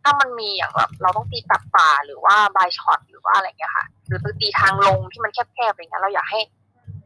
[0.08, 6.40] ถ้ามันมีอย่างแบบเราต้องตีตัดป่าหรือว่าบายช็อตหรือว่าอะไรเงี้ยค่ะ หรือตีทางลงที่มันแคบๆอะไรเงี้ยเราอยากให้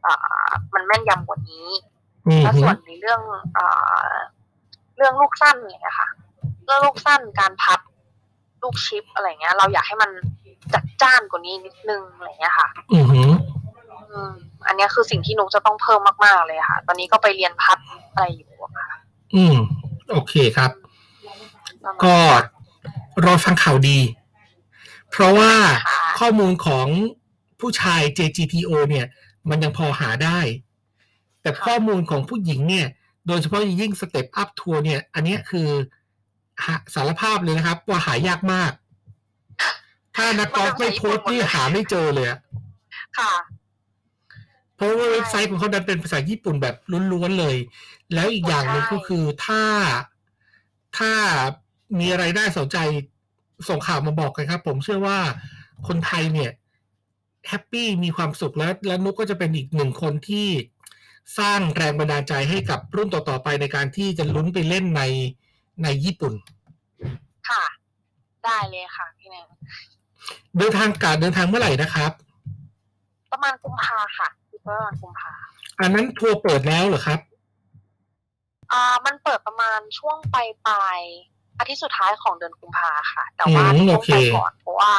[0.04, 1.68] อ่ามันแม่นยำกว่านี้
[2.26, 3.20] อืมแล้วส่วนในเรื่อง
[3.56, 4.12] อ่า
[4.96, 6.08] เรื่องลูกสั้นอะไรเงี้ยค่ะ
[6.64, 7.80] เรื่องลูกสั้นการพับ
[8.62, 10.10] ลูกชิปอะไรเงี้ย เราอยากให้มัน
[10.74, 14.32] จัดจ้านกว่านี้นิดนึงอะไรเงี้ยค่ะ อืมอืม
[14.66, 17.78] อันเนี้ยคือสิ่งที่นุกจะต้องเพิ่มมากๆเลยค่ะ ตอนนี้ก็ไปเรียนพับ
[18.12, 18.98] อะไรอยู่อะค่ะ
[19.34, 19.56] อืม
[20.12, 20.70] โอเคครับ
[21.84, 22.61] ประมาณก็นั้น
[23.24, 23.98] รอฟังข่าวดี
[25.10, 25.52] เพราะว่า
[25.86, 26.86] ค่ะข้อมูลของ
[27.60, 29.06] ผู้ชาย JGTO เนี่ย
[29.50, 30.40] มันยังพอหาได้
[31.42, 32.86] แต่ข้อมูลของผู้หญิงเนี่ย
[33.26, 35.68] โดยเฉพาะอย่างยิ่ง Step Up Tour เนี่ย อันเนี้ยคือ
[36.64, 38.72] หาสารภาพเลยนะครับ ว่าหายากมาก
[40.16, 42.40] ถ้านักกอล์ฟไม่โพสต์นี่หาไม่เจอเลยอะ
[43.18, 43.32] ค่ะ
[44.76, 46.76] เพราะว่าเว็บไซต์ของเขาดันเป็นภาษาญี่ปุ่นแบบ
[47.12, 47.56] ล้วนๆเลย
[48.14, 49.62] แล้วอีกอย่างหนึ่งก็คือถ้า
[50.96, 51.12] ถ้า
[51.98, 52.78] มีอะไรได้สนใจ
[53.68, 55.18] ส่งข่าวมาบอกกันครับ ผมเชื่อว่า
[55.88, 56.50] คนไทยเนี่ย
[57.48, 60.48] แฮปปี้มีความสุขแล้วและนุกก็จะเป็นอีกหนึ่งคนที่
[61.38, 65.02] สร้างแรงบันดาลใจให้กับรุ่นต่อๆไปในการที่จะลุ้นไปเล่นใน
[65.82, 66.34] ในญี่ปุ่น
[67.48, 67.64] ค่ะ
[68.44, 69.46] ได้เลยค่ะพี่แนน
[70.58, 72.12] เดินทางการเดินทางเมื่อไหร่นะครับ
[73.32, 75.32] ประมาณกุมภาค่ะคือประมาณกุมภา
[75.80, 77.20] อันนั้นทัวร์เปิดแล้วเหรอครับ
[78.72, 84.90] อ่า มันเปิดประมาณช่วงปลายปลายๆ อาทิตย์สุดท้ายของเดือนกุมภาค่ะ แต่ว่าอืมต้โอองเคไปก่อนเพราะว่า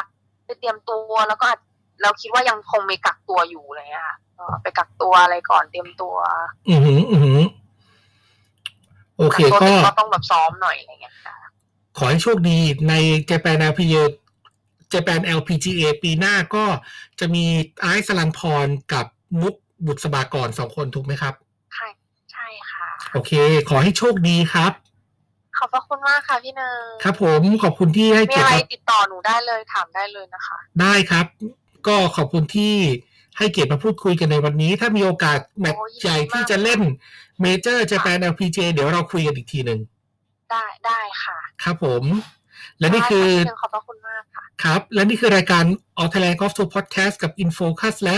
[0.45, 1.59] ไปเตรียมตัวแล้วก็อาจ
[2.01, 6.15] เราคิดว่ายังคงมีกักตัวอยู่เลยอะค่ะเอ่อไปกักตัวอะไรก่อนเตรียมตัว
[6.69, 7.41] อือหืออือหือ
[9.17, 11.35] โอเคกักตัวก็เสร็จก็ต้องแบบซ้อมหน่อยอะไรเงี้ยค่ะ
[11.97, 12.57] ขอให้โชคดี
[12.89, 12.93] ใน
[13.29, 14.03] Japan LPGA
[14.93, 16.65] Japan LPGA ปีหน้าก็
[17.19, 17.45] จะมี
[17.81, 19.05] ไอซ์สลันพรกับ
[19.41, 21.33] มุกบุษบากรสองคนถูกไหมครับ
[21.73, 21.87] ใช่
[22.31, 23.31] ใช่ค่ะ โอเค
[23.69, 24.73] ขอให้โชคดีครับ
[25.57, 31.25] ขอบพระคุณมากค่ะพี่เนยครับผมขอบคุณที่ให้มีเกียรอะไรติมาติดต่อหนูได้เลยถามได้เลยนะคะ ได้ครับ
[31.87, 32.75] ก็ขอบคุณที่
[33.37, 36.81] ให้เกียรติมาพูดคุยกันในวันนี้ ถ้ามีโอกาสแมตช์โอ้ยินดีใหญ่ที่จะเล่น
[37.41, 39.79] เมเจอร์ Japan LPGA เดี๋ยวเราคุยกันอีกทีหนึ่ง
[40.51, 42.03] ได้ได้ค่ะ ครับผม
[42.79, 45.63] และนี่คือได้ะพี่เนยขอบพระคุณมากค่ะ ครับ และนี่คือรายการ
[46.01, 48.17] All Thailand Golf Tour Podcast กับ Infocus และ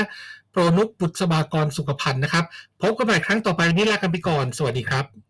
[0.52, 2.46] โปรนุกบุตรสบากรสุขพันธ์นะครับ
[2.82, 5.25] พบกันใหม่ครั้งต่อไปวันนี้ลากันไปก่อน สวัสดีครับ